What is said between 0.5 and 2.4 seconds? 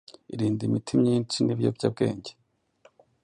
imiti myinshi n’ ibiyobyabwenge